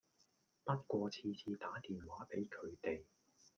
[0.63, 3.03] 不過次次打電話俾佢哋